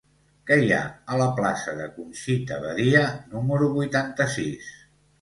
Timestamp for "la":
1.23-1.27